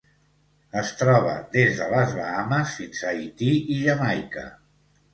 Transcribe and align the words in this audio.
Es 0.79 0.93
troba 1.01 1.35
des 1.57 1.77
de 1.81 1.91
les 1.93 2.17
Bahames 2.21 2.75
fins 2.81 3.05
a 3.05 3.15
Haití 3.15 3.55
i 3.79 3.81
Jamaica. 3.87 4.51